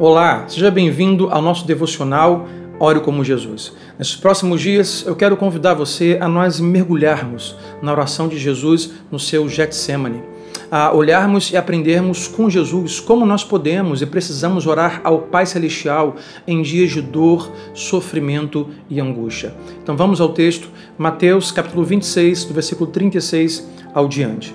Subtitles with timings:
[0.00, 2.46] Olá, seja bem-vindo ao nosso devocional
[2.78, 3.72] Ore como Jesus.
[3.98, 9.18] Nesses próximos dias, eu quero convidar você a nós mergulharmos na oração de Jesus no
[9.18, 10.22] seu Getsemane,
[10.70, 16.14] a olharmos e aprendermos com Jesus como nós podemos e precisamos orar ao Pai Celestial
[16.46, 19.52] em dias de dor, sofrimento e angústia.
[19.82, 24.54] Então vamos ao texto, Mateus capítulo 26, do versículo 36 ao diante.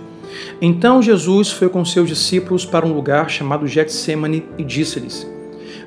[0.62, 5.28] Então Jesus foi com seus discípulos para um lugar chamado Getsemane e disse-lhes: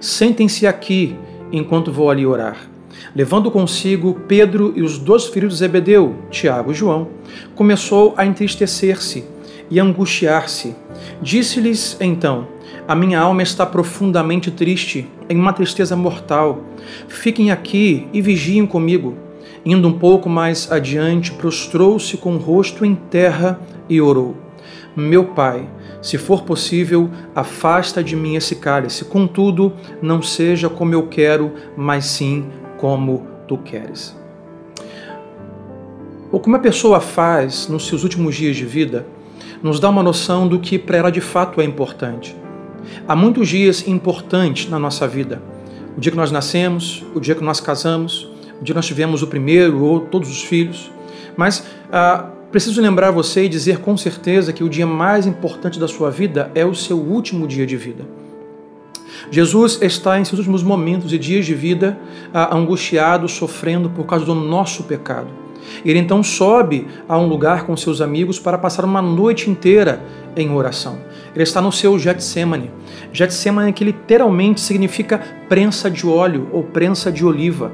[0.01, 1.17] Sentem-se aqui
[1.53, 2.69] enquanto vou ali orar.
[3.15, 7.09] Levando consigo Pedro e os dois filhos de Zebedeu, Tiago e João,
[7.55, 9.25] começou a entristecer-se
[9.71, 10.75] e angustiar-se.
[11.21, 12.47] Disse-lhes então:
[12.87, 16.63] A minha alma está profundamente triste, em uma tristeza mortal.
[17.09, 19.17] Fiquem aqui e vigiem comigo.
[19.65, 24.37] Indo um pouco mais adiante, prostrou-se com o rosto em terra e orou:
[24.97, 25.69] Meu pai,
[26.03, 29.05] se for possível, afasta de mim esse cálice.
[29.05, 32.47] Contudo, não seja como eu quero, mas sim
[32.79, 34.17] como tu queres.
[36.31, 39.07] O que uma pessoa faz nos seus últimos dias de vida
[39.63, 42.37] nos dá uma noção do que para ela de fato é importante.
[43.07, 45.41] Há muitos dias importantes na nossa vida.
[45.97, 48.29] O dia que nós nascemos, o dia que nós casamos,
[48.61, 50.91] o dia que nós tivemos o primeiro ou todos os filhos.
[51.37, 55.87] Mas ah, Preciso lembrar você e dizer com certeza que o dia mais importante da
[55.87, 58.03] sua vida é o seu último dia de vida.
[59.31, 61.99] Jesus está em seus últimos momentos e dias de vida
[62.33, 65.29] angustiado, sofrendo por causa do nosso pecado.
[65.85, 70.03] Ele então sobe a um lugar com seus amigos para passar uma noite inteira
[70.37, 70.99] em oração.
[71.35, 72.71] Ele está no seu Getsemane.
[73.13, 77.73] Getsemane que literalmente significa prensa de óleo ou prensa de oliva.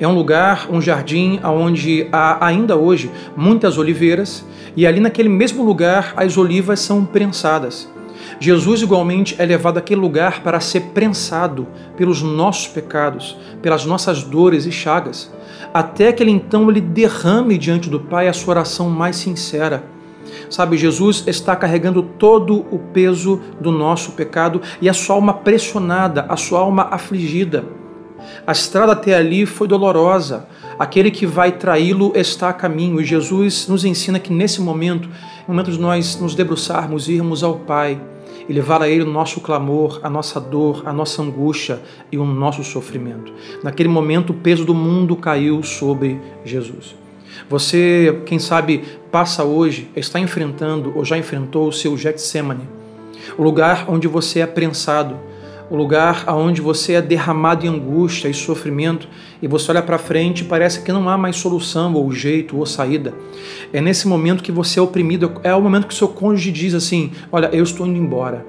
[0.00, 4.44] É um lugar, um jardim onde há ainda hoje muitas oliveiras
[4.76, 7.88] e ali naquele mesmo lugar as olivas são prensadas.
[8.40, 14.66] Jesus igualmente é levado àquele lugar para ser prensado pelos nossos pecados, pelas nossas dores
[14.66, 15.30] e chagas,
[15.72, 19.84] até que ele então ele derrame diante do Pai a sua oração mais sincera.
[20.50, 26.26] Sabe, Jesus está carregando todo o peso do nosso pecado e a sua alma pressionada,
[26.28, 27.64] a sua alma afligida.
[28.46, 30.46] A estrada até ali foi dolorosa.
[30.78, 33.00] Aquele que vai traí-lo está a caminho.
[33.00, 37.56] E Jesus nos ensina que nesse momento, é momento de nós nos debruçarmos, irmos ao
[37.56, 38.00] Pai
[38.48, 41.80] e levar a Ele o nosso clamor, a nossa dor, a nossa angústia
[42.12, 43.32] e o nosso sofrimento.
[43.62, 46.94] Naquele momento, o peso do mundo caiu sobre Jesus.
[47.48, 52.68] Você, quem sabe, passa hoje, está enfrentando ou já enfrentou o seu Getsemane,
[53.36, 55.18] o lugar onde você é prensado,
[55.70, 59.08] o lugar onde você é derramado em angústia e sofrimento
[59.40, 62.66] e você olha para frente e parece que não há mais solução ou jeito ou
[62.66, 63.14] saída.
[63.72, 67.12] É nesse momento que você é oprimido, é o momento que seu cônjuge diz assim:
[67.32, 68.44] Olha, eu estou indo embora,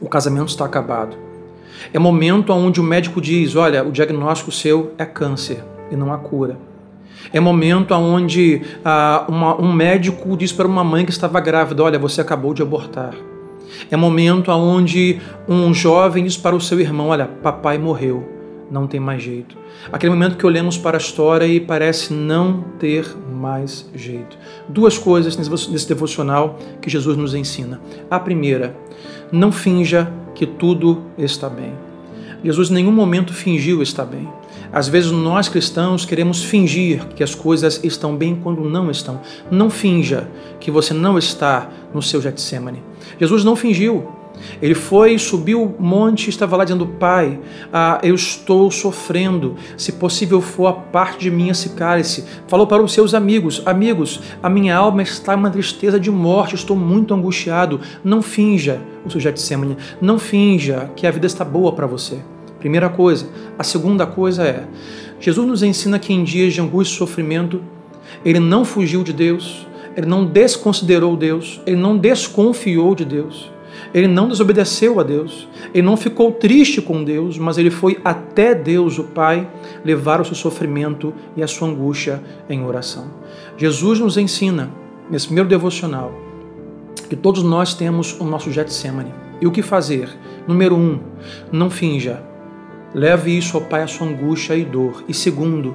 [0.00, 1.16] o casamento está acabado.
[1.92, 6.18] É momento onde o médico diz: Olha, o diagnóstico seu é câncer e não há
[6.18, 6.56] cura.
[7.32, 11.98] É momento onde ah, uma, um médico diz para uma mãe que estava grávida: Olha,
[11.98, 13.14] você acabou de abortar.
[13.90, 18.28] É momento onde um jovem diz para o seu irmão: Olha, papai morreu,
[18.70, 19.56] não tem mais jeito.
[19.92, 24.36] Aquele momento que olhamos para a história e parece não ter mais jeito.
[24.68, 27.80] Duas coisas nesse devocional que Jesus nos ensina.
[28.10, 28.76] A primeira,
[29.30, 31.72] não finja que tudo está bem.
[32.44, 34.28] Jesus em nenhum momento fingiu estar bem.
[34.72, 39.20] Às vezes nós cristãos queremos fingir que as coisas estão bem quando não estão.
[39.50, 40.28] Não finja
[40.60, 42.82] que você não está no seu Getsemane.
[43.18, 44.16] Jesus não fingiu.
[44.60, 47.38] Ele foi, subiu o monte e estava lá dizendo: Pai,
[47.72, 49.56] ah, eu estou sofrendo.
[49.76, 52.24] Se possível for, a parte de mim esse cálice.
[52.46, 56.54] Falou para os seus amigos: Amigos, a minha alma está em uma tristeza de morte,
[56.54, 57.80] estou muito angustiado.
[58.04, 59.76] Não finja o seu Getsemane.
[60.00, 62.18] Não finja que a vida está boa para você.
[62.58, 63.26] Primeira coisa.
[63.58, 64.66] A segunda coisa é:
[65.20, 67.62] Jesus nos ensina que em dias de angústia e sofrimento,
[68.24, 73.50] ele não fugiu de Deus, ele não desconsiderou Deus, ele não desconfiou de Deus,
[73.94, 78.54] ele não desobedeceu a Deus, ele não ficou triste com Deus, mas ele foi até
[78.54, 79.48] Deus, o Pai,
[79.84, 83.10] levar o seu sofrimento e a sua angústia em oração.
[83.56, 84.70] Jesus nos ensina,
[85.10, 86.12] nesse primeiro devocional,
[87.08, 89.14] que todos nós temos o nosso Getsemane.
[89.40, 90.08] E o que fazer?
[90.46, 90.98] Número um,
[91.52, 92.22] não finja
[92.94, 95.04] Leve isso ao Pai, a sua angústia e dor.
[95.08, 95.74] E segundo,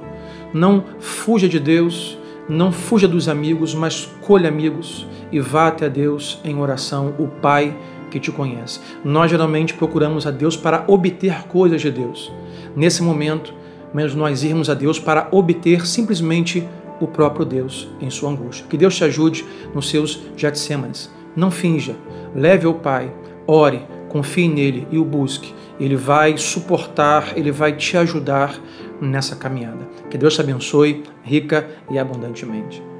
[0.52, 2.18] não fuja de Deus,
[2.48, 7.76] não fuja dos amigos, mas colhe amigos e vá até Deus em oração, o Pai
[8.10, 8.80] que te conhece.
[9.04, 12.30] Nós geralmente procuramos a Deus para obter coisas de Deus.
[12.76, 13.54] Nesse momento,
[13.94, 16.68] menos nós irmos a Deus para obter simplesmente
[17.00, 18.66] o próprio Deus em sua angústia.
[18.68, 19.44] Que Deus te ajude
[19.74, 21.10] nos seus Getsêmanes.
[21.34, 21.96] Não finja,
[22.34, 23.12] leve ao Pai,
[23.46, 23.82] ore,
[24.12, 25.54] confie nele e o busque.
[25.80, 28.60] Ele vai suportar, ele vai te ajudar
[29.00, 29.88] nessa caminhada.
[30.10, 32.91] Que Deus te abençoe rica e abundantemente.